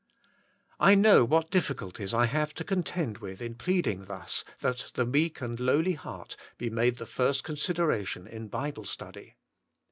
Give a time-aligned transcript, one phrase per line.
[0.79, 5.41] I know what difficulties I have to contend with in pleading thus that the meek
[5.41, 9.35] and lowly heart be made the first consideration in Bible study.